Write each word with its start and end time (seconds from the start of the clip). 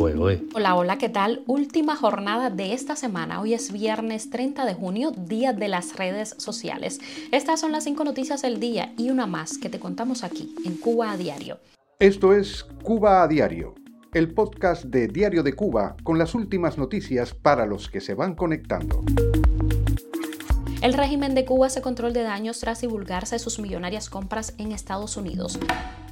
Hola, 0.00 0.76
hola, 0.76 0.96
¿qué 0.96 1.08
tal? 1.08 1.42
Última 1.48 1.96
jornada 1.96 2.50
de 2.50 2.72
esta 2.72 2.94
semana. 2.94 3.40
Hoy 3.40 3.54
es 3.54 3.72
viernes 3.72 4.30
30 4.30 4.64
de 4.64 4.74
junio, 4.74 5.10
día 5.10 5.52
de 5.52 5.66
las 5.66 5.96
redes 5.96 6.36
sociales. 6.38 7.00
Estas 7.32 7.58
son 7.58 7.72
las 7.72 7.82
cinco 7.82 8.04
noticias 8.04 8.42
del 8.42 8.60
día 8.60 8.92
y 8.96 9.10
una 9.10 9.26
más 9.26 9.58
que 9.58 9.68
te 9.68 9.80
contamos 9.80 10.22
aquí 10.22 10.54
en 10.64 10.76
Cuba 10.76 11.10
a 11.10 11.16
Diario. 11.16 11.58
Esto 11.98 12.32
es 12.32 12.64
Cuba 12.84 13.24
a 13.24 13.28
Diario, 13.28 13.74
el 14.14 14.32
podcast 14.32 14.84
de 14.84 15.08
Diario 15.08 15.42
de 15.42 15.54
Cuba 15.54 15.96
con 16.04 16.16
las 16.16 16.36
últimas 16.36 16.78
noticias 16.78 17.34
para 17.34 17.66
los 17.66 17.90
que 17.90 18.00
se 18.00 18.14
van 18.14 18.36
conectando. 18.36 19.02
El 20.80 20.94
régimen 20.94 21.34
de 21.34 21.44
Cuba 21.44 21.66
hace 21.66 21.82
control 21.82 22.12
de 22.12 22.22
daños 22.22 22.60
tras 22.60 22.80
divulgarse 22.82 23.40
sus 23.40 23.58
millonarias 23.58 24.08
compras 24.08 24.54
en 24.58 24.70
Estados 24.70 25.16
Unidos. 25.16 25.58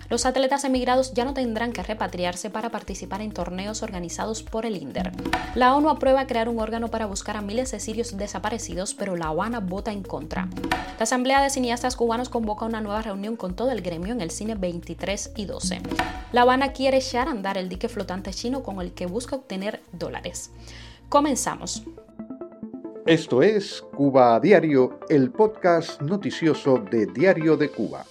Los 0.09 0.25
atletas 0.25 0.65
emigrados 0.65 1.15
ya 1.15 1.25
no 1.25 1.35
tendrán 1.35 1.73
que 1.73 1.83
repatriarse 1.83 2.49
para 2.49 2.71
participar 2.71 3.23
en 3.23 3.33
torneos 3.33 3.83
organizados 3.83 4.43
por 4.43 4.65
el 4.65 4.77
INDER. 4.77 5.13
La 5.55 5.75
ONU 5.75 5.91
aprueba 5.91 6.27
crear 6.27 6.49
un 6.49 6.61
órgano 6.61 6.89
para 6.89 7.07
buscar 7.07 7.37
a 7.37 7.43
miles 7.43 7.73
de 7.73 7.81
sirios 7.81 8.17
desaparecidos, 8.17 8.95
pero 8.95 9.17
La 9.17 9.29
Habana 9.29 9.61
vota 9.61 9.93
en 9.93 10.03
contra. 10.03 10.49
La 10.99 11.03
Asamblea 11.03 11.43
de 11.43 11.51
Cineastas 11.51 11.97
Cubanos 11.97 12.29
convoca 12.29 12.67
una 12.67 12.81
nueva 12.81 13.03
reunión 13.03 13.37
con 13.37 13.57
todo 13.57 13.73
el 13.73 13.83
gremio 13.83 14.13
en 14.13 14.21
el 14.21 14.31
cine 14.31 14.55
23 14.55 15.33
y 15.37 15.45
12. 15.45 15.81
La 16.33 16.43
Habana 16.43 16.73
quiere 16.73 16.99
echar 16.99 17.29
a 17.29 17.33
andar 17.33 17.59
el 17.59 17.69
dique 17.69 17.89
flotante 17.89 18.33
chino 18.33 18.63
con 18.63 18.81
el 18.81 18.93
que 18.93 19.07
busca 19.07 19.37
obtener 19.37 19.83
dólares. 19.93 20.51
Comenzamos. 21.09 21.83
Esto 23.07 23.43
es 23.43 23.85
Cuba 23.95 24.41
Diario, 24.41 24.99
el 25.09 25.31
podcast 25.31 26.01
noticioso 26.01 26.79
de 26.79 27.07
Diario 27.07 27.57
de 27.57 27.71
Cuba. 27.71 28.05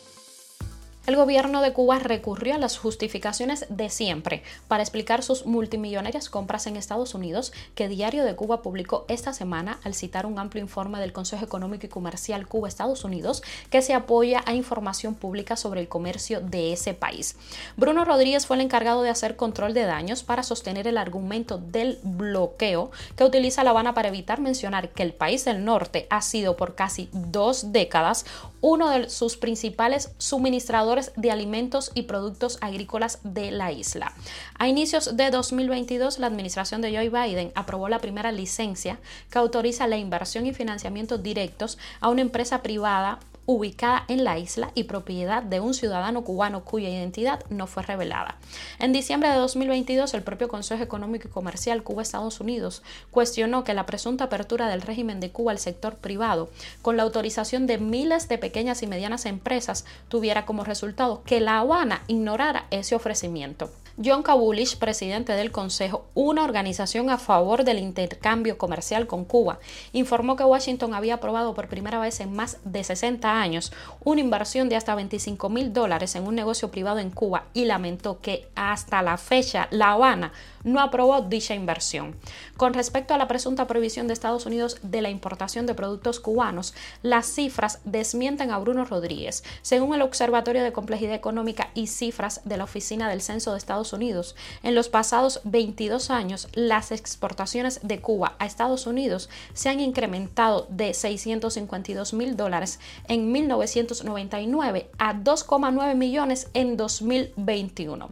El 1.07 1.17
gobierno 1.17 1.61
de 1.61 1.71
Cuba 1.71 1.99
recurrió 1.99 2.55
a 2.55 2.57
las 2.57 2.79
justificaciones 2.79 3.67
de 3.69 3.89
siempre 3.89 4.41
para 4.67 4.81
explicar 4.81 5.21
sus 5.21 5.45
multimillonarias 5.45 6.31
compras 6.31 6.65
en 6.65 6.77
Estados 6.77 7.13
Unidos 7.13 7.53
que 7.75 7.87
Diario 7.87 8.25
de 8.25 8.35
Cuba 8.35 8.63
publicó 8.63 9.05
esta 9.07 9.31
semana 9.31 9.79
al 9.83 9.93
citar 9.93 10.25
un 10.25 10.39
amplio 10.39 10.63
informe 10.63 10.99
del 10.99 11.13
Consejo 11.13 11.45
Económico 11.45 11.85
y 11.85 11.89
Comercial 11.89 12.47
Cuba-Estados 12.47 13.03
Unidos 13.03 13.43
que 13.69 13.83
se 13.83 13.93
apoya 13.93 14.43
a 14.47 14.55
información 14.55 15.13
pública 15.13 15.57
sobre 15.57 15.79
el 15.79 15.87
comercio 15.87 16.41
de 16.41 16.73
ese 16.73 16.95
país. 16.95 17.35
Bruno 17.77 18.03
Rodríguez 18.03 18.47
fue 18.47 18.55
el 18.55 18.63
encargado 18.63 19.03
de 19.03 19.11
hacer 19.11 19.35
control 19.35 19.75
de 19.75 19.83
daños 19.83 20.23
para 20.23 20.41
sostener 20.41 20.87
el 20.87 20.97
argumento 20.97 21.59
del 21.59 21.99
bloqueo 22.01 22.89
que 23.15 23.25
utiliza 23.25 23.63
La 23.63 23.69
Habana 23.69 23.93
para 23.93 24.07
evitar 24.07 24.41
mencionar 24.41 24.89
que 24.89 25.03
el 25.03 25.13
país 25.13 25.45
del 25.45 25.65
norte 25.65 26.07
ha 26.09 26.23
sido 26.23 26.57
por 26.57 26.73
casi 26.73 27.09
dos 27.13 27.71
décadas 27.71 28.25
uno 28.61 28.89
de 28.89 29.11
sus 29.11 29.37
principales 29.37 30.15
suministradores 30.17 30.94
de 31.15 31.31
alimentos 31.31 31.91
y 31.93 32.03
productos 32.03 32.57
agrícolas 32.61 33.19
de 33.23 33.51
la 33.51 33.71
isla. 33.71 34.13
A 34.57 34.67
inicios 34.67 35.15
de 35.17 35.29
2022, 35.29 36.19
la 36.19 36.27
administración 36.27 36.81
de 36.81 36.95
Joe 36.95 37.09
Biden 37.09 37.51
aprobó 37.55 37.89
la 37.89 37.99
primera 37.99 38.31
licencia 38.31 38.99
que 39.29 39.37
autoriza 39.37 39.87
la 39.87 39.97
inversión 39.97 40.45
y 40.45 40.53
financiamiento 40.53 41.17
directos 41.17 41.77
a 41.99 42.09
una 42.09 42.21
empresa 42.21 42.61
privada 42.61 43.19
ubicada 43.45 44.05
en 44.07 44.23
la 44.23 44.37
isla 44.39 44.71
y 44.75 44.83
propiedad 44.83 45.43
de 45.43 45.59
un 45.59 45.73
ciudadano 45.73 46.23
cubano 46.23 46.63
cuya 46.63 46.89
identidad 46.89 47.43
no 47.49 47.67
fue 47.67 47.83
revelada. 47.83 48.37
En 48.79 48.93
diciembre 48.93 49.29
de 49.29 49.35
2022, 49.35 50.13
el 50.13 50.23
propio 50.23 50.47
Consejo 50.47 50.83
Económico 50.83 51.27
y 51.27 51.31
Comercial 51.31 51.83
Cuba-Estados 51.83 52.39
Unidos 52.39 52.81
cuestionó 53.11 53.63
que 53.63 53.73
la 53.73 53.85
presunta 53.85 54.25
apertura 54.25 54.67
del 54.67 54.81
régimen 54.81 55.19
de 55.19 55.31
Cuba 55.31 55.51
al 55.51 55.59
sector 55.59 55.95
privado, 55.95 56.49
con 56.81 56.97
la 56.97 57.03
autorización 57.03 57.67
de 57.67 57.77
miles 57.77 58.27
de 58.27 58.37
pequeñas 58.37 58.81
y 58.83 58.87
medianas 58.87 59.25
empresas, 59.25 59.85
tuviera 60.09 60.45
como 60.45 60.63
resultado 60.63 61.23
que 61.23 61.41
La 61.41 61.59
Habana 61.59 62.03
ignorara 62.07 62.65
ese 62.71 62.95
ofrecimiento. 62.95 63.69
John 64.03 64.23
Kabulish, 64.23 64.77
presidente 64.77 65.31
del 65.31 65.53
Consejo, 65.53 66.05
una 66.15 66.43
organización 66.43 67.09
a 67.09 67.17
favor 67.17 67.63
del 67.63 67.79
intercambio 67.79 68.57
comercial 68.57 69.07
con 69.07 69.23
Cuba, 69.23 69.59
informó 69.93 70.35
que 70.35 70.43
Washington 70.43 70.93
había 70.93 71.13
aprobado 71.13 71.53
por 71.53 71.69
primera 71.69 71.97
vez 71.99 72.19
en 72.19 72.33
más 72.33 72.57
de 72.65 72.83
60 72.83 73.39
años 73.39 73.71
una 74.03 74.19
inversión 74.19 74.67
de 74.67 74.75
hasta 74.75 74.95
25 74.95 75.47
mil 75.47 75.71
dólares 75.71 76.15
en 76.15 76.27
un 76.27 76.35
negocio 76.35 76.71
privado 76.71 76.99
en 76.99 77.09
Cuba 77.09 77.45
y 77.53 77.63
lamentó 77.63 78.19
que 78.19 78.49
hasta 78.53 79.01
la 79.01 79.17
fecha 79.17 79.69
La 79.71 79.93
Habana 79.93 80.33
no 80.65 80.81
aprobó 80.81 81.21
dicha 81.21 81.55
inversión. 81.55 82.17
Con 82.57 82.73
respecto 82.73 83.13
a 83.13 83.17
la 83.17 83.29
presunta 83.29 83.67
prohibición 83.67 84.07
de 84.07 84.13
Estados 84.13 84.45
Unidos 84.45 84.77
de 84.81 85.01
la 85.01 85.09
importación 85.09 85.65
de 85.65 85.75
productos 85.75 86.19
cubanos, 86.19 86.73
las 87.01 87.27
cifras 87.27 87.79
desmienten 87.85 88.51
a 88.51 88.57
Bruno 88.57 88.83
Rodríguez. 88.83 89.43
Según 89.61 89.95
el 89.95 90.01
Observatorio 90.01 90.63
de 90.63 90.73
Complejidad 90.73 91.15
Económica 91.15 91.69
y 91.73 91.87
Cifras 91.87 92.41
de 92.43 92.57
la 92.57 92.65
Oficina 92.65 93.09
del 93.09 93.21
Censo 93.21 93.51
de 93.51 93.57
Estados 93.57 93.93
Unidos, 93.93 94.35
en 94.63 94.75
los 94.75 94.89
pasados 94.89 95.39
22 95.45 96.09
años 96.09 96.49
las 96.53 96.91
exportaciones 96.91 97.79
de 97.83 98.01
Cuba 98.01 98.35
a 98.39 98.45
Estados 98.45 98.87
Unidos 98.87 99.29
se 99.53 99.69
han 99.69 99.79
incrementado 99.79 100.67
de 100.69 100.93
652 100.93 102.13
mil 102.13 102.35
dólares 102.35 102.79
en 103.07 103.31
1999 103.31 104.89
a 104.97 105.13
2,9 105.13 105.95
millones 105.95 106.49
en 106.53 106.77
2021. 106.77 108.09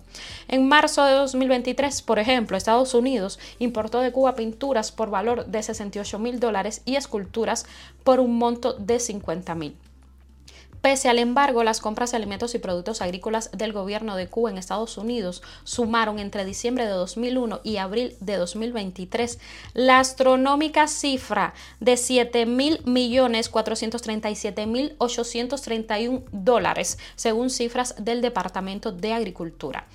En 0.47 0.67
marzo 0.67 1.03
de 1.05 1.13
2023, 1.13 2.01
por 2.03 2.19
ejemplo, 2.19 2.42
Estados 2.51 2.93
Unidos 2.93 3.39
importó 3.59 3.99
de 3.99 4.11
Cuba 4.11 4.35
pinturas 4.35 4.91
por 4.91 5.09
valor 5.09 5.45
de 5.45 5.63
68 5.63 6.19
mil 6.19 6.39
dólares 6.39 6.81
y 6.85 6.95
esculturas 6.95 7.65
por 8.03 8.19
un 8.19 8.37
monto 8.37 8.73
de 8.73 8.99
50 8.99 9.55
mil. 9.55 9.75
Pese 10.83 11.07
al 11.07 11.17
embargo, 11.17 11.63
las 11.63 11.79
compras 11.79 12.11
de 12.11 12.17
alimentos 12.17 12.53
y 12.55 12.59
productos 12.59 13.01
agrícolas 13.01 13.49
del 13.53 13.71
gobierno 13.71 14.17
de 14.17 14.27
Cuba 14.27 14.51
en 14.51 14.57
Estados 14.57 14.97
Unidos 14.97 15.41
sumaron 15.63 16.19
entre 16.19 16.43
diciembre 16.43 16.83
de 16.83 16.91
2001 16.91 17.61
y 17.63 17.77
abril 17.77 18.17
de 18.19 18.35
2023 18.35 19.39
la 19.73 19.99
astronómica 19.99 20.89
cifra 20.89 21.53
de 21.79 21.95
7 21.95 22.45
mil 22.45 22.81
millones 22.83 23.47
437 23.47 24.65
mil 24.65 24.93
831 24.97 26.23
dólares, 26.33 26.97
según 27.15 27.49
cifras 27.49 27.95
del 27.97 28.19
Departamento 28.19 28.91
de 28.91 29.13
Agricultura. 29.13 29.87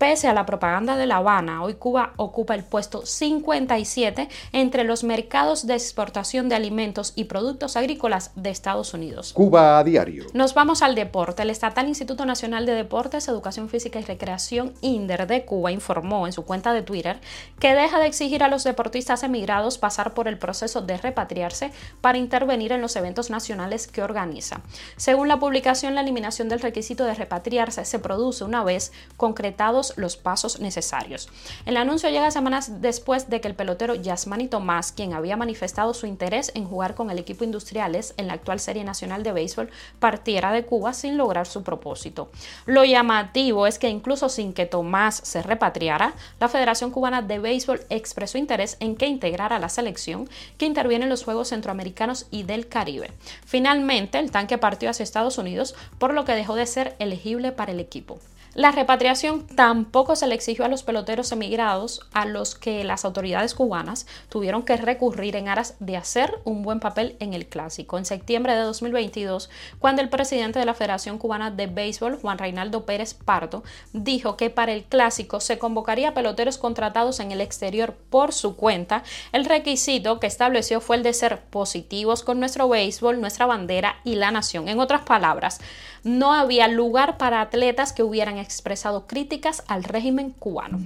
Pese 0.00 0.28
a 0.28 0.32
la 0.32 0.46
propaganda 0.46 0.96
de 0.96 1.04
La 1.04 1.16
Habana, 1.16 1.62
hoy 1.62 1.74
Cuba 1.74 2.14
ocupa 2.16 2.54
el 2.54 2.64
puesto 2.64 3.04
57 3.04 4.30
entre 4.52 4.84
los 4.84 5.04
mercados 5.04 5.66
de 5.66 5.74
exportación 5.74 6.48
de 6.48 6.54
alimentos 6.54 7.12
y 7.16 7.24
productos 7.24 7.76
agrícolas 7.76 8.30
de 8.34 8.48
Estados 8.48 8.94
Unidos. 8.94 9.34
Cuba 9.34 9.78
a 9.78 9.84
diario. 9.84 10.24
Nos 10.32 10.54
vamos 10.54 10.80
al 10.80 10.94
deporte. 10.94 11.42
El 11.42 11.50
Estatal 11.50 11.86
Instituto 11.86 12.24
Nacional 12.24 12.64
de 12.64 12.72
Deportes, 12.72 13.28
Educación 13.28 13.68
Física 13.68 14.00
y 14.00 14.04
Recreación 14.04 14.72
INDER 14.80 15.26
de 15.26 15.44
Cuba 15.44 15.70
informó 15.70 16.26
en 16.26 16.32
su 16.32 16.46
cuenta 16.46 16.72
de 16.72 16.80
Twitter 16.80 17.20
que 17.58 17.74
deja 17.74 17.98
de 17.98 18.06
exigir 18.06 18.42
a 18.42 18.48
los 18.48 18.64
deportistas 18.64 19.22
emigrados 19.22 19.76
pasar 19.76 20.14
por 20.14 20.28
el 20.28 20.38
proceso 20.38 20.80
de 20.80 20.96
repatriarse 20.96 21.72
para 22.00 22.16
intervenir 22.16 22.72
en 22.72 22.80
los 22.80 22.96
eventos 22.96 23.28
nacionales 23.28 23.86
que 23.86 24.02
organiza. 24.02 24.62
Según 24.96 25.28
la 25.28 25.38
publicación, 25.38 25.94
la 25.94 26.00
eliminación 26.00 26.48
del 26.48 26.60
requisito 26.60 27.04
de 27.04 27.12
repatriarse 27.12 27.84
se 27.84 27.98
produce 27.98 28.44
una 28.44 28.64
vez 28.64 28.92
concretados 29.18 29.89
los 29.96 30.16
pasos 30.16 30.60
necesarios. 30.60 31.28
El 31.66 31.76
anuncio 31.76 32.08
llega 32.08 32.30
semanas 32.30 32.80
después 32.80 33.30
de 33.30 33.40
que 33.40 33.48
el 33.48 33.54
pelotero 33.54 33.94
Yasmani 33.94 34.48
Tomás, 34.48 34.92
quien 34.92 35.12
había 35.12 35.36
manifestado 35.36 35.94
su 35.94 36.06
interés 36.06 36.52
en 36.54 36.66
jugar 36.66 36.94
con 36.94 37.10
el 37.10 37.18
equipo 37.18 37.44
Industriales 37.44 38.14
en 38.16 38.26
la 38.26 38.34
actual 38.34 38.60
Serie 38.60 38.84
Nacional 38.84 39.22
de 39.22 39.32
Béisbol, 39.32 39.70
partiera 39.98 40.52
de 40.52 40.64
Cuba 40.64 40.92
sin 40.92 41.16
lograr 41.16 41.46
su 41.46 41.62
propósito. 41.62 42.30
Lo 42.66 42.84
llamativo 42.84 43.66
es 43.66 43.78
que 43.78 43.88
incluso 43.88 44.28
sin 44.28 44.52
que 44.52 44.66
Tomás 44.66 45.20
se 45.24 45.42
repatriara, 45.42 46.14
la 46.38 46.48
Federación 46.48 46.90
Cubana 46.90 47.22
de 47.22 47.38
Béisbol 47.38 47.80
expresó 47.90 48.38
interés 48.38 48.76
en 48.80 48.96
que 48.96 49.06
integrara 49.06 49.58
la 49.58 49.68
selección 49.68 50.28
que 50.58 50.66
interviene 50.66 51.04
en 51.04 51.10
los 51.10 51.24
Juegos 51.24 51.48
Centroamericanos 51.48 52.26
y 52.30 52.42
del 52.42 52.68
Caribe. 52.68 53.10
Finalmente, 53.44 54.18
el 54.18 54.30
tanque 54.30 54.58
partió 54.58 54.90
hacia 54.90 55.02
Estados 55.02 55.38
Unidos, 55.38 55.74
por 55.98 56.14
lo 56.14 56.24
que 56.24 56.34
dejó 56.34 56.54
de 56.54 56.66
ser 56.66 56.96
elegible 56.98 57.52
para 57.52 57.72
el 57.72 57.80
equipo. 57.80 58.18
La 58.54 58.72
repatriación 58.72 59.46
tampoco 59.46 60.16
se 60.16 60.26
le 60.26 60.34
exigió 60.34 60.64
a 60.64 60.68
los 60.68 60.82
peloteros 60.82 61.30
emigrados 61.30 62.00
a 62.12 62.24
los 62.26 62.56
que 62.56 62.82
las 62.82 63.04
autoridades 63.04 63.54
cubanas 63.54 64.08
tuvieron 64.28 64.64
que 64.64 64.76
recurrir 64.76 65.36
en 65.36 65.46
aras 65.46 65.76
de 65.78 65.96
hacer 65.96 66.40
un 66.42 66.62
buen 66.62 66.80
papel 66.80 67.14
en 67.20 67.32
el 67.32 67.46
clásico. 67.46 67.96
En 67.96 68.04
septiembre 68.04 68.56
de 68.56 68.62
2022, 68.62 69.50
cuando 69.78 70.02
el 70.02 70.08
presidente 70.08 70.58
de 70.58 70.64
la 70.64 70.74
Federación 70.74 71.18
Cubana 71.18 71.52
de 71.52 71.68
Béisbol, 71.68 72.18
Juan 72.20 72.38
Reinaldo 72.38 72.84
Pérez 72.84 73.14
Pardo, 73.14 73.62
dijo 73.92 74.36
que 74.36 74.50
para 74.50 74.72
el 74.72 74.82
clásico 74.82 75.38
se 75.38 75.58
convocaría 75.58 76.12
peloteros 76.12 76.58
contratados 76.58 77.20
en 77.20 77.30
el 77.30 77.40
exterior 77.40 77.94
por 78.10 78.32
su 78.32 78.56
cuenta, 78.56 79.04
el 79.30 79.44
requisito 79.44 80.18
que 80.18 80.26
estableció 80.26 80.80
fue 80.80 80.96
el 80.96 81.04
de 81.04 81.12
ser 81.12 81.40
positivos 81.40 82.24
con 82.24 82.40
nuestro 82.40 82.68
béisbol, 82.68 83.20
nuestra 83.20 83.46
bandera 83.46 84.00
y 84.02 84.16
la 84.16 84.32
nación. 84.32 84.68
En 84.68 84.80
otras 84.80 85.02
palabras, 85.02 85.60
no 86.02 86.32
había 86.32 86.66
lugar 86.66 87.16
para 87.18 87.40
atletas 87.40 87.92
que 87.92 88.02
hubieran 88.02 88.39
expresado 88.40 89.06
críticas 89.06 89.62
al 89.66 89.84
régimen 89.84 90.30
cubano. 90.30 90.78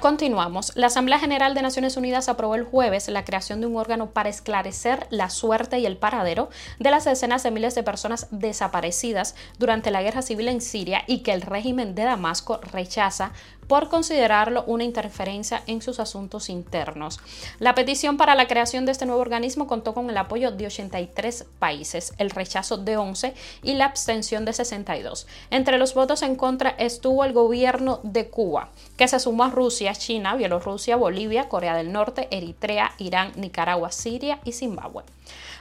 Continuamos. 0.00 0.72
La 0.76 0.86
Asamblea 0.86 1.18
General 1.18 1.54
de 1.54 1.62
Naciones 1.62 1.96
Unidas 1.96 2.28
aprobó 2.28 2.54
el 2.54 2.64
jueves 2.64 3.08
la 3.08 3.24
creación 3.24 3.60
de 3.60 3.66
un 3.66 3.76
órgano 3.76 4.10
para 4.10 4.28
esclarecer 4.28 5.06
la 5.10 5.30
suerte 5.30 5.78
y 5.78 5.86
el 5.86 5.96
paradero 5.96 6.50
de 6.78 6.90
las 6.90 7.04
decenas 7.04 7.42
de 7.42 7.50
miles 7.50 7.74
de 7.74 7.82
personas 7.82 8.28
desaparecidas 8.30 9.34
durante 9.58 9.90
la 9.90 10.02
guerra 10.02 10.22
civil 10.22 10.48
en 10.48 10.60
Siria 10.60 11.02
y 11.06 11.18
que 11.18 11.32
el 11.32 11.42
régimen 11.42 11.94
de 11.94 12.04
Damasco 12.04 12.60
rechaza 12.72 13.32
por 13.68 13.88
considerarlo 13.88 14.64
una 14.66 14.84
interferencia 14.84 15.62
en 15.66 15.82
sus 15.82 16.00
asuntos 16.00 16.48
internos. 16.48 17.20
La 17.60 17.74
petición 17.74 18.16
para 18.16 18.34
la 18.34 18.48
creación 18.48 18.86
de 18.86 18.92
este 18.92 19.06
nuevo 19.06 19.20
organismo 19.20 19.66
contó 19.66 19.94
con 19.94 20.10
el 20.10 20.16
apoyo 20.16 20.50
de 20.50 20.66
83 20.66 21.46
países, 21.58 22.14
el 22.18 22.30
rechazo 22.30 22.78
de 22.78 22.96
11 22.96 23.34
y 23.62 23.74
la 23.74 23.84
abstención 23.84 24.44
de 24.44 24.54
62. 24.54 25.26
Entre 25.50 25.78
los 25.78 25.94
votos 25.94 26.22
en 26.22 26.34
contra 26.34 26.70
estuvo 26.70 27.24
el 27.24 27.32
gobierno 27.32 28.00
de 28.02 28.28
Cuba, 28.28 28.70
que 28.98 29.08
se 29.08 29.20
sumó 29.20 29.44
a 29.44 29.50
Rusia, 29.50 29.94
China, 29.94 30.34
Bielorrusia, 30.34 30.96
Bolivia, 30.96 31.48
Corea 31.48 31.74
del 31.74 31.92
Norte, 31.92 32.28
Eritrea, 32.30 32.92
Irán, 32.98 33.32
Nicaragua, 33.36 33.92
Siria 33.92 34.40
y 34.44 34.52
Zimbabue. 34.52 35.04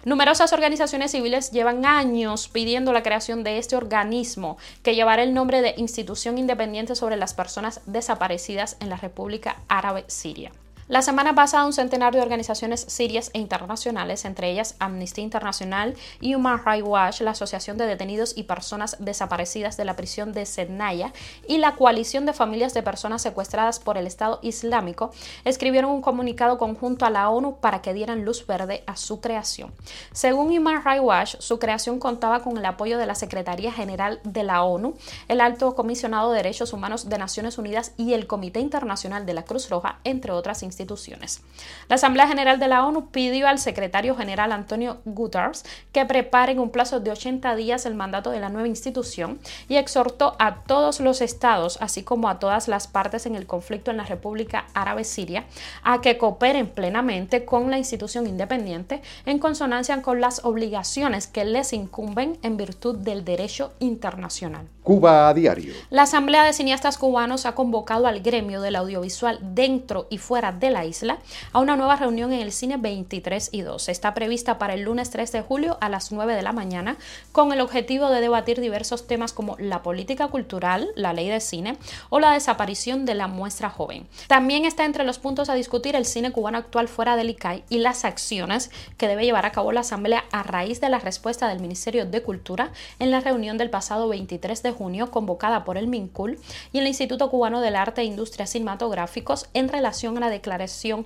Numerosas 0.04 0.54
organizaciones 0.54 1.12
civiles 1.12 1.52
llevan 1.52 1.86
años 1.86 2.50
pidiendo 2.50 2.92
la 2.92 3.04
creación 3.04 3.44
de 3.44 3.60
este 3.60 3.76
organismo 3.76 4.58
que 4.82 4.96
llevará 4.96 5.22
el 5.22 5.36
nombre 5.36 5.62
de 5.62 5.76
Institución 5.78 6.38
Independiente 6.38 6.96
sobre 6.96 7.16
las 7.16 7.36
Personas 7.36 7.82
Desaparecidas 7.86 8.76
en 8.80 8.90
la 8.90 8.98
República 8.98 9.58
Árabe 9.68 10.04
Siria. 10.08 10.52
La 10.90 11.02
semana 11.02 11.36
pasada, 11.36 11.66
un 11.66 11.74
centenar 11.74 12.14
de 12.14 12.22
organizaciones 12.22 12.80
sirias 12.80 13.30
e 13.34 13.40
internacionales, 13.40 14.24
entre 14.24 14.50
ellas 14.50 14.78
Amnistía 14.80 15.22
Internacional, 15.22 15.96
Human 16.22 16.64
Rights 16.66 16.88
Watch, 16.88 17.20
la 17.20 17.32
Asociación 17.32 17.78
de 17.78 17.86
Detenidos 17.86 18.38
y 18.38 18.44
Personas 18.44 18.96
Desaparecidas 18.98 19.76
de 19.76 19.84
la 19.84 19.98
prisión 19.98 20.32
de 20.32 20.46
Sednaya 20.46 21.12
y 21.46 21.58
la 21.58 21.76
Coalición 21.76 22.26
de 22.26 22.32
Familias 22.32 22.74
de 22.74 22.84
Personas 22.84 23.22
Secuestradas 23.22 23.80
por 23.80 23.98
el 23.98 24.08
Estado 24.08 24.40
Islámico, 24.42 25.12
escribieron 25.44 25.92
un 25.92 26.02
comunicado 26.02 26.58
conjunto 26.58 27.06
a 27.06 27.10
la 27.10 27.30
ONU 27.32 27.58
para 27.60 27.82
que 27.82 27.94
dieran 27.94 28.24
luz 28.24 28.48
verde 28.48 28.86
a 28.88 28.96
su 28.96 29.20
creación. 29.20 29.74
Según 30.14 30.58
Human 30.58 30.86
Rights 30.86 31.04
Watch, 31.04 31.36
su 31.40 31.60
creación 31.60 32.00
contaba 32.00 32.44
con 32.44 32.58
el 32.58 32.66
apoyo 32.66 32.98
de 32.98 33.08
la 33.08 33.16
Secretaría 33.16 33.74
General 33.74 34.22
de 34.24 34.44
la 34.44 34.64
ONU, 34.64 34.96
el 35.28 35.42
Alto 35.42 35.76
Comisionado 35.76 36.32
de 36.32 36.38
Derechos 36.38 36.72
Humanos 36.72 37.10
de 37.10 37.18
Naciones 37.18 37.58
Unidas 37.58 37.92
y 37.98 38.14
el 38.14 38.26
Comité 38.26 38.62
Internacional 38.62 39.26
de 39.26 39.34
la 39.34 39.44
Cruz 39.44 39.70
Roja, 39.70 40.00
entre 40.06 40.32
otras 40.32 40.64
instituciones 40.64 40.77
instituciones. 40.78 41.42
La 41.90 41.96
Asamblea 41.96 42.28
General 42.28 42.60
de 42.60 42.68
la 42.68 42.86
ONU 42.86 43.10
pidió 43.10 43.48
al 43.48 43.58
secretario 43.58 44.16
general 44.16 44.52
Antonio 44.52 45.00
Guterres 45.06 45.66
que 45.92 46.06
prepare 46.06 46.52
en 46.52 46.60
un 46.60 46.70
plazo 46.70 47.00
de 47.00 47.12
80 47.12 47.56
días 47.56 47.86
el 47.86 47.96
mandato 47.96 48.30
de 48.30 48.40
la 48.40 48.50
nueva 48.50 48.68
institución 48.68 49.40
y 49.68 49.78
exhortó 49.78 50.36
a 50.38 50.64
todos 50.64 51.00
los 51.00 51.22
estados, 51.22 51.78
así 51.82 52.04
como 52.04 52.30
a 52.30 52.40
todas 52.40 52.68
las 52.68 52.88
partes 52.88 53.26
en 53.26 53.36
el 53.36 53.48
conflicto 53.48 53.90
en 53.90 53.98
la 53.98 54.06
República 54.06 54.68
Árabe 54.74 55.04
Siria, 55.04 55.46
a 55.84 56.02
que 56.02 56.18
cooperen 56.18 56.68
plenamente 56.68 57.46
con 57.46 57.72
la 57.72 57.78
institución 57.78 58.28
independiente 58.28 59.02
en 59.26 59.40
consonancia 59.40 60.02
con 60.02 60.22
las 60.22 60.46
obligaciones 60.46 61.28
que 61.28 61.46
les 61.46 61.74
incumben 61.74 62.38
en 62.44 62.58
virtud 62.58 62.98
del 62.98 63.26
derecho 63.26 63.74
internacional. 63.80 64.68
Cuba 64.84 65.28
a 65.28 65.34
diario. 65.34 65.74
La 65.90 66.04
Asamblea 66.04 66.46
de 66.46 66.54
Cineastas 66.54 66.98
Cubanos 66.98 67.46
ha 67.46 67.56
convocado 67.56 68.08
al 68.08 68.22
gremio 68.22 68.62
del 68.62 68.76
audiovisual 68.78 69.40
dentro 69.42 70.08
y 70.10 70.18
fuera 70.18 70.52
de 70.52 70.67
la 70.72 70.86
isla 70.86 71.20
a 71.54 71.60
una 71.60 71.76
nueva 71.76 71.96
reunión 71.96 72.34
en 72.34 72.42
el 72.42 72.52
cine 72.52 72.78
23 72.78 73.50
y 73.52 73.62
2. 73.62 73.90
Está 73.90 74.14
prevista 74.14 74.58
para 74.58 74.74
el 74.74 74.82
lunes 74.82 75.10
3 75.10 75.32
de 75.32 75.42
julio 75.42 75.78
a 75.82 75.90
las 75.90 76.12
9 76.12 76.36
de 76.36 76.42
la 76.42 76.54
mañana 76.54 76.98
con 77.32 77.52
el 77.52 77.62
objetivo 77.62 78.10
de 78.10 78.22
debatir 78.22 78.60
diversos 78.60 79.08
temas 79.08 79.34
como 79.34 79.56
la 79.60 79.84
política 79.84 80.28
cultural, 80.28 80.90
la 80.96 81.14
ley 81.14 81.30
de 81.30 81.40
cine 81.40 81.78
o 82.10 82.20
la 82.20 82.34
desaparición 82.34 83.06
de 83.06 83.16
la 83.16 83.28
muestra 83.28 83.70
joven. 83.70 84.08
También 84.28 84.66
está 84.66 84.86
entre 84.86 85.04
los 85.04 85.20
puntos 85.20 85.50
a 85.50 85.56
discutir 85.56 85.96
el 85.96 86.06
cine 86.06 86.32
cubano 86.32 86.58
actual 86.58 86.88
fuera 86.88 87.16
del 87.16 87.30
ICAI 87.30 87.64
y 87.70 87.80
las 87.80 88.06
acciones 88.06 88.72
que 88.98 89.08
debe 89.08 89.26
llevar 89.26 89.46
a 89.46 89.52
cabo 89.52 89.72
la 89.72 89.82
Asamblea 89.82 90.26
a 90.32 90.44
raíz 90.44 90.82
de 90.82 90.90
la 90.90 91.00
respuesta 91.00 91.48
del 91.48 91.60
Ministerio 91.60 92.06
de 92.06 92.22
Cultura 92.22 92.72
en 93.00 93.12
la 93.12 93.22
reunión 93.22 93.58
del 93.58 93.70
pasado 93.70 94.08
23 94.10 94.64
de 94.64 94.72
junio 94.72 95.12
convocada 95.12 95.64
por 95.64 95.78
el 95.78 95.88
MINCUL 95.88 96.40
y 96.72 96.80
el 96.80 96.88
Instituto 96.88 97.30
Cubano 97.30 97.62
del 97.62 97.76
Arte 97.76 98.02
e 98.02 98.06
Industrias 98.06 98.50
Cinematográficos 98.50 99.48
en 99.54 99.70
relación 99.70 100.18
a 100.18 100.22
la 100.22 100.30
declaración 100.30 100.57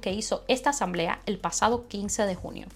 que 0.02 0.14
hizo 0.14 0.44
esta 0.48 0.70
asamblea 0.70 1.20
el 1.26 1.38
pasado 1.38 1.88
15 1.88 2.26
de 2.26 2.36
junio. 2.36 2.68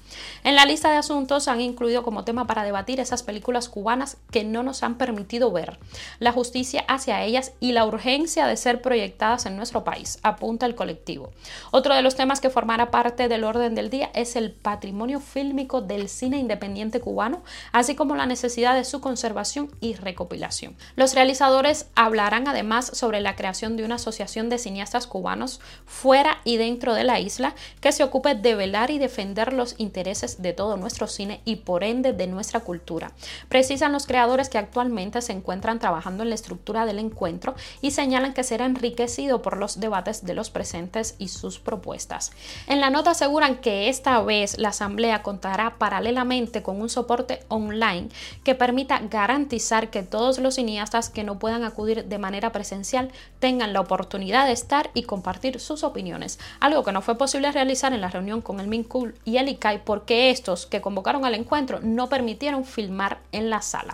En 0.43 0.55
la 0.55 0.65
lista 0.65 0.91
de 0.91 0.97
asuntos 0.97 1.47
han 1.47 1.61
incluido 1.61 2.03
como 2.03 2.23
tema 2.23 2.47
para 2.47 2.63
debatir 2.63 2.99
esas 2.99 3.23
películas 3.23 3.69
cubanas 3.69 4.17
que 4.31 4.43
no 4.43 4.63
nos 4.63 4.83
han 4.83 4.95
permitido 4.95 5.51
ver, 5.51 5.79
la 6.19 6.31
justicia 6.31 6.83
hacia 6.87 7.23
ellas 7.23 7.53
y 7.59 7.71
la 7.71 7.85
urgencia 7.85 8.47
de 8.47 8.57
ser 8.57 8.81
proyectadas 8.81 9.45
en 9.45 9.55
nuestro 9.55 9.83
país, 9.83 10.19
apunta 10.23 10.65
el 10.65 10.75
colectivo. 10.75 11.31
Otro 11.71 11.95
de 11.95 12.01
los 12.01 12.15
temas 12.15 12.41
que 12.41 12.49
formará 12.49 12.91
parte 12.91 13.27
del 13.27 13.43
orden 13.43 13.75
del 13.75 13.89
día 13.89 14.09
es 14.13 14.35
el 14.35 14.51
patrimonio 14.51 15.19
fílmico 15.19 15.81
del 15.81 16.09
cine 16.09 16.37
independiente 16.37 16.99
cubano, 16.99 17.43
así 17.71 17.95
como 17.95 18.15
la 18.15 18.25
necesidad 18.25 18.75
de 18.75 18.85
su 18.85 19.01
conservación 19.01 19.71
y 19.79 19.93
recopilación. 19.93 20.75
Los 20.95 21.13
realizadores 21.13 21.87
hablarán 21.95 22.47
además 22.47 22.87
sobre 22.93 23.21
la 23.21 23.35
creación 23.35 23.77
de 23.77 23.85
una 23.85 23.95
asociación 23.95 24.49
de 24.49 24.57
cineastas 24.57 25.07
cubanos 25.07 25.59
fuera 25.85 26.39
y 26.43 26.57
dentro 26.65 26.93
de 26.93 27.03
la 27.03 27.19
isla 27.19 27.53
que 27.79 27.91
se 27.91 28.03
ocupe 28.03 28.35
de 28.35 28.55
velar 28.55 28.89
y 28.89 28.97
defender 28.97 29.53
los 29.53 29.75
intereses 29.77 30.41
de 30.41 30.53
todo 30.53 30.77
nuestro 30.77 31.07
cine 31.07 31.41
y 31.45 31.57
por 31.57 31.83
ende 31.83 32.13
de 32.13 32.27
nuestra 32.27 32.59
cultura. 32.59 33.11
Precisan 33.49 33.91
los 33.91 34.07
creadores 34.07 34.49
que 34.49 34.57
actualmente 34.57 35.21
se 35.21 35.31
encuentran 35.31 35.79
trabajando 35.79 36.23
en 36.23 36.29
la 36.29 36.35
estructura 36.35 36.85
del 36.85 36.99
encuentro 36.99 37.55
y 37.81 37.91
señalan 37.91 38.33
que 38.33 38.43
será 38.43 38.65
enriquecido 38.65 39.41
por 39.41 39.57
los 39.57 39.79
debates 39.79 40.25
de 40.25 40.33
los 40.33 40.49
presentes 40.49 41.15
y 41.19 41.27
sus 41.27 41.59
propuestas. 41.59 42.31
En 42.67 42.81
la 42.81 42.89
nota 42.89 43.11
aseguran 43.11 43.57
que 43.57 43.89
esta 43.89 44.19
vez 44.21 44.57
la 44.57 44.69
asamblea 44.69 45.23
contará 45.23 45.77
paralelamente 45.77 46.63
con 46.63 46.81
un 46.81 46.89
soporte 46.89 47.41
online 47.47 48.09
que 48.43 48.55
permita 48.55 48.99
garantizar 48.99 49.89
que 49.89 50.03
todos 50.03 50.39
los 50.39 50.55
cineastas 50.55 51.09
que 51.09 51.23
no 51.23 51.39
puedan 51.39 51.63
acudir 51.63 52.05
de 52.05 52.17
manera 52.17 52.51
presencial 52.51 53.11
tengan 53.39 53.73
la 53.73 53.81
oportunidad 53.81 54.47
de 54.47 54.53
estar 54.53 54.89
y 54.93 55.03
compartir 55.03 55.59
sus 55.59 55.83
opiniones, 55.83 56.39
algo 56.59 56.83
que 56.83 56.91
no 56.91 57.01
fue 57.01 57.17
posible 57.17 57.51
realizar 57.51 57.93
en 57.93 58.01
la 58.01 58.09
reunión 58.09 58.41
con 58.41 58.59
el 58.59 58.67
MINCUL 58.67 59.15
y 59.25 59.37
el 59.37 59.49
ICAI 59.49 59.83
porque 59.83 60.29
estos 60.29 60.65
que 60.65 60.81
convocaron 60.81 61.25
al 61.25 61.35
encuentro 61.35 61.79
no 61.81 62.09
permitieron 62.09 62.65
filmar 62.65 63.19
en 63.31 63.49
la 63.49 63.61
sala. 63.61 63.93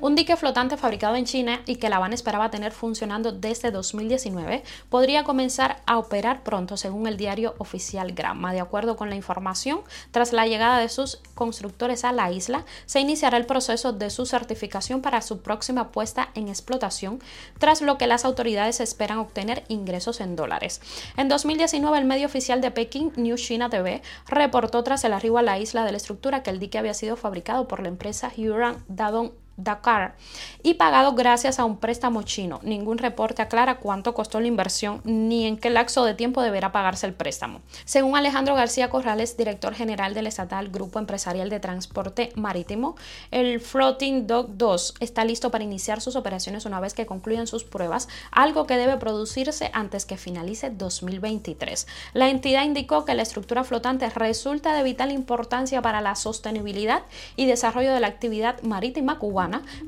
Un 0.00 0.16
dique 0.16 0.36
flotante 0.36 0.76
fabricado 0.76 1.14
en 1.14 1.24
China 1.24 1.62
y 1.66 1.76
que 1.76 1.88
La 1.88 1.96
Habana 1.96 2.16
esperaba 2.16 2.50
tener 2.50 2.72
funcionando 2.72 3.30
desde 3.30 3.70
2019 3.70 4.64
podría 4.88 5.22
comenzar 5.22 5.82
a 5.86 5.98
operar 5.98 6.42
pronto, 6.42 6.76
según 6.76 7.06
el 7.06 7.16
diario 7.16 7.54
oficial 7.58 8.12
Gramma. 8.12 8.52
De 8.52 8.60
acuerdo 8.60 8.96
con 8.96 9.08
la 9.08 9.16
información, 9.16 9.80
tras 10.10 10.32
la 10.32 10.46
llegada 10.46 10.78
de 10.78 10.88
sus 10.88 11.20
constructores 11.34 12.04
a 12.04 12.12
la 12.12 12.32
isla, 12.32 12.64
se 12.86 13.00
iniciará 13.00 13.36
el 13.36 13.46
proceso 13.46 13.92
de 13.92 14.10
su 14.10 14.26
certificación 14.26 15.00
para 15.00 15.22
su 15.22 15.42
próxima 15.42 15.92
puesta 15.92 16.30
en 16.34 16.48
explotación, 16.48 17.20
tras 17.58 17.80
lo 17.80 17.96
que 17.96 18.08
las 18.08 18.24
autoridades 18.24 18.80
esperan 18.80 19.18
obtener 19.18 19.64
ingresos 19.68 20.20
en 20.20 20.34
dólares. 20.34 20.80
En 21.16 21.28
2019, 21.28 21.96
el 21.96 22.04
medio 22.04 22.26
oficial 22.26 22.60
de 22.60 22.72
Pekín, 22.72 23.12
New 23.16 23.36
China 23.36 23.70
TV, 23.70 24.02
reportó 24.26 24.82
tras 24.82 25.04
el 25.04 25.12
arribo 25.12 25.38
a 25.38 25.42
la 25.42 25.58
isla 25.58 25.84
de 25.84 25.92
la 25.92 25.98
estructura 25.98 26.42
que 26.42 26.50
el 26.50 26.58
dique 26.58 26.78
había 26.78 26.94
sido 26.94 27.16
fabricado 27.16 27.68
por 27.68 27.80
la 27.80 27.88
empresa 27.88 28.32
Huron 28.36 28.82
Dadong 28.88 29.43
Dakar 29.56 30.16
y 30.62 30.74
pagado 30.74 31.14
gracias 31.14 31.58
a 31.58 31.64
un 31.64 31.76
préstamo 31.76 32.22
chino. 32.22 32.58
Ningún 32.64 32.98
reporte 32.98 33.42
aclara 33.42 33.76
cuánto 33.76 34.12
costó 34.12 34.40
la 34.40 34.48
inversión 34.48 35.00
ni 35.04 35.46
en 35.46 35.56
qué 35.56 35.70
lapso 35.70 36.04
de 36.04 36.14
tiempo 36.14 36.42
deberá 36.42 36.72
pagarse 36.72 37.06
el 37.06 37.14
préstamo. 37.14 37.60
Según 37.84 38.16
Alejandro 38.16 38.54
García 38.54 38.90
Corrales, 38.90 39.36
director 39.36 39.74
general 39.74 40.12
del 40.14 40.26
estatal 40.26 40.70
Grupo 40.70 40.98
Empresarial 40.98 41.50
de 41.50 41.60
Transporte 41.60 42.32
Marítimo, 42.34 42.96
el 43.30 43.60
Floating 43.60 44.26
Dock 44.26 44.50
2 44.54 44.94
está 45.00 45.24
listo 45.24 45.50
para 45.50 45.64
iniciar 45.64 46.00
sus 46.00 46.16
operaciones 46.16 46.66
una 46.66 46.80
vez 46.80 46.94
que 46.94 47.06
concluyan 47.06 47.46
sus 47.46 47.62
pruebas, 47.62 48.08
algo 48.32 48.66
que 48.66 48.76
debe 48.76 48.96
producirse 48.96 49.70
antes 49.72 50.04
que 50.04 50.16
finalice 50.16 50.70
2023. 50.70 51.86
La 52.12 52.28
entidad 52.28 52.64
indicó 52.64 53.04
que 53.04 53.14
la 53.14 53.22
estructura 53.22 53.62
flotante 53.62 54.08
resulta 54.10 54.74
de 54.74 54.82
vital 54.82 55.12
importancia 55.12 55.80
para 55.80 56.00
la 56.00 56.16
sostenibilidad 56.16 57.02
y 57.36 57.46
desarrollo 57.46 57.92
de 57.92 58.00
la 58.00 58.08
actividad 58.08 58.60
marítima 58.62 59.18
cubana 59.18 59.43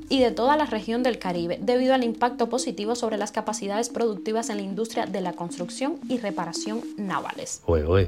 y 0.09 0.21
de 0.21 0.31
toda 0.31 0.57
la 0.57 0.67
región 0.67 1.03
del 1.03 1.19
Caribe, 1.19 1.59
debido 1.61 1.95
al 1.95 2.05
impacto 2.05 2.49
positivo 2.49 2.95
sobre 2.95 3.17
las 3.17 3.33
capacidades 3.33 3.89
productivas 3.89 4.51
en 4.51 4.59
la 4.59 4.63
industria 4.63 5.07
de 5.07 5.21
la 5.21 5.33
construcción 5.33 5.99
y 6.09 6.19
reparación 6.19 6.83
navales. 6.97 7.63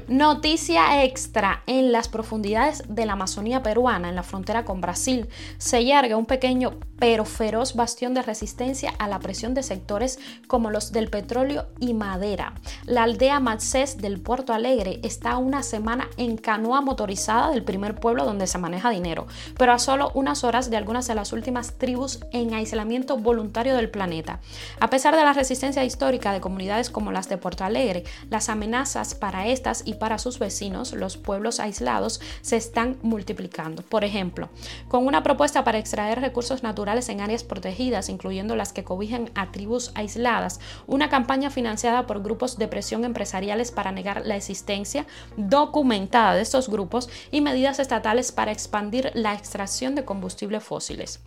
Noticia 0.07 1.03
extra, 1.03 1.63
en 1.67 1.91
las 1.91 2.07
profundidades 2.07 2.83
de 2.87 3.05
la 3.05 3.13
Amazonía 3.13 3.63
peruana, 3.63 4.09
en 4.09 4.15
la 4.15 4.23
frontera 4.23 4.65
con 4.65 4.81
Brasil, 4.81 5.27
se 5.57 5.83
yerga 5.83 6.17
un 6.17 6.25
pequeño 6.25 6.73
pero 6.99 7.25
feroz 7.25 7.75
bastión 7.75 8.13
de 8.13 8.21
resistencia 8.21 8.93
a 8.99 9.07
la 9.07 9.19
presión 9.19 9.53
de 9.53 9.63
sectores 9.63 10.19
como 10.47 10.69
los 10.69 10.91
del 10.91 11.09
petróleo 11.09 11.67
y 11.79 11.93
madera. 11.93 12.53
La 12.85 13.03
aldea 13.03 13.39
Matsés 13.39 13.97
del 13.97 14.19
Puerto 14.19 14.53
Alegre 14.53 14.99
está 15.03 15.37
una 15.37 15.63
semana 15.63 16.09
en 16.17 16.37
canoa 16.37 16.81
motorizada 16.81 17.51
del 17.51 17.63
primer 17.63 17.95
pueblo 17.95 18.25
donde 18.25 18.47
se 18.47 18.57
maneja 18.57 18.89
dinero, 18.89 19.27
pero 19.57 19.71
a 19.71 19.79
solo 19.79 20.11
unas 20.13 20.43
horas 20.43 20.69
de 20.69 20.77
algunas 20.77 21.07
de 21.07 21.15
las 21.15 21.31
últimas 21.39 21.77
tribus 21.77 22.19
en 22.31 22.53
aislamiento 22.53 23.17
voluntario 23.17 23.75
del 23.75 23.89
planeta. 23.89 24.41
A 24.79 24.89
pesar 24.89 25.15
de 25.15 25.23
la 25.23 25.33
resistencia 25.33 25.85
histórica 25.85 26.33
de 26.33 26.41
comunidades 26.41 26.89
como 26.89 27.13
las 27.13 27.29
de 27.29 27.37
Puerto 27.37 27.63
Alegre, 27.63 28.03
las 28.29 28.49
amenazas 28.49 29.15
para 29.15 29.47
estas 29.47 29.83
y 29.85 29.93
para 29.93 30.19
sus 30.19 30.37
vecinos, 30.37 30.91
los 30.93 31.15
pueblos 31.15 31.61
aislados, 31.61 32.19
se 32.41 32.57
están 32.57 32.97
multiplicando. 33.01 33.83
Por 33.83 34.03
ejemplo, 34.03 34.49
con 34.89 35.07
una 35.07 35.23
propuesta 35.23 35.63
para 35.63 35.77
extraer 35.77 36.19
recursos 36.19 36.61
naturales 36.61 37.07
en 37.07 37.21
áreas 37.21 37.45
protegidas, 37.45 38.09
incluyendo 38.09 38.57
las 38.57 38.73
que 38.73 38.83
cobijan 38.83 39.31
a 39.33 39.51
tribus 39.51 39.91
aisladas, 39.95 40.59
una 40.87 41.09
campaña 41.09 41.49
financiada 41.49 42.05
por 42.05 42.21
grupos 42.21 42.57
de 42.57 42.67
presión 42.67 43.05
empresariales 43.05 43.71
para 43.71 43.93
negar 43.93 44.25
la 44.25 44.35
existencia 44.35 45.05
documentada 45.37 46.35
de 46.35 46.41
estos 46.41 46.69
grupos 46.69 47.09
y 47.31 47.39
medidas 47.39 47.79
estatales 47.79 48.33
para 48.33 48.51
expandir 48.51 49.11
la 49.13 49.33
extracción 49.33 49.95
de 49.95 50.03
combustibles 50.03 50.63
fósiles. 50.63 51.21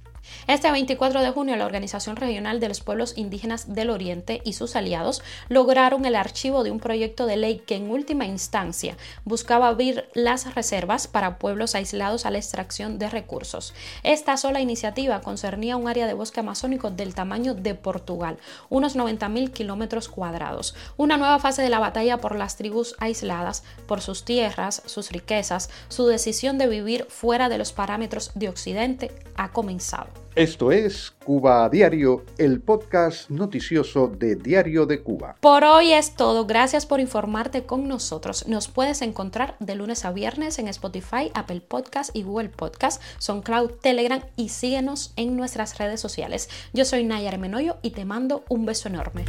Este 0.49 0.71
24 0.71 1.23
de 1.23 1.31
junio, 1.31 1.57
la 1.57 1.67
Organización 1.67 2.17
Regional 2.17 2.61
de 2.61 2.69
los 2.69 2.81
Pueblos 2.81 3.15
Indígenas 3.17 3.75
del 3.75 3.91
Oriente 3.91 4.41
y 4.45 4.55
sus 4.55 4.77
aliados 4.77 5.23
lograron 5.49 6.05
el 6.05 6.17
archivo 6.17 6.65
de 6.65 6.71
un 6.71 6.81
proyecto 6.81 7.27
de 7.27 7.37
ley 7.37 7.63
que 7.65 7.77
en 7.77 7.91
última 7.91 8.27
instancia 8.27 8.97
buscaba 9.25 9.69
abrir 9.69 10.09
las 10.15 10.55
reservas 10.55 11.07
para 11.07 11.39
pueblos 11.39 11.75
aislados 11.75 12.27
a 12.27 12.31
la 12.31 12.39
extracción 12.39 12.99
de 12.99 13.09
recursos. 13.09 13.73
Esta 14.03 14.37
sola 14.37 14.61
iniciativa 14.61 15.21
concernía 15.21 15.77
un 15.77 15.89
área 15.89 16.07
de 16.07 16.15
bosque 16.15 16.41
amazónico 16.41 16.91
del 16.91 17.15
tamaño 17.15 17.55
de 17.55 17.75
Portugal, 17.75 18.39
unos 18.69 18.97
90.000 18.97 19.53
kilómetros 19.53 20.09
cuadrados. 20.09 20.75
Una 20.97 21.17
nueva 21.17 21.39
fase 21.39 21.63
de 21.63 21.71
la 21.71 21.79
batalla 21.79 22.19
por 22.19 22.37
las 22.37 22.57
tribus 22.57 22.95
aisladas, 22.99 23.65
por 23.87 24.01
sus 24.01 24.25
tierras, 24.25 24.83
sus 24.87 25.11
riquezas, 25.11 25.71
su 25.89 26.07
decisión 26.07 26.59
de 26.59 26.67
vivir 26.67 27.07
fuera 27.09 27.49
de 27.49 27.59
los 27.59 27.73
parámetros 27.73 28.33
de 28.35 28.49
Occidente 28.49 29.13
ha 29.37 29.53
comenzado. 29.53 30.12
Esto 30.35 30.73
es 30.73 31.11
Cuba 31.25 31.63
a 31.63 31.69
Diario, 31.69 32.25
el 32.39 32.63
podcast 32.63 33.29
noticioso 33.29 34.09
de 34.09 34.35
Diario 34.35 34.87
de 34.87 35.03
Cuba. 35.03 35.37
Por 35.41 35.63
hoy 35.63 35.93
es 35.93 36.15
todo. 36.15 36.47
Gracias 36.47 36.87
por 36.87 37.01
informarte 37.01 37.65
con 37.65 37.87
nosotros. 37.87 38.49
Nos 38.49 38.69
puedes 38.69 39.03
encontrar 39.03 39.57
de 39.61 39.75
lunes 39.75 40.07
a 40.07 40.13
viernes 40.13 40.59
en 40.59 40.69
Spotify, 40.69 41.31
Apple 41.35 41.61
Podcast 41.61 42.17
y 42.17 42.23
Google 42.23 42.49
Podcast, 42.49 43.03
SoundCloud, 43.19 43.73
Telegram 43.83 44.23
y 44.37 44.49
síguenos 44.49 45.13
en 45.17 45.37
nuestras 45.37 45.77
redes 45.77 46.01
sociales. 46.01 46.49
Yo 46.73 46.87
soy 46.87 47.05
Nayar 47.05 47.37
Menoyo 47.37 47.77
y 47.83 47.91
te 47.91 48.07
mando 48.07 48.43
un 48.49 48.65
beso 48.65 48.89
enorme. 48.89 49.27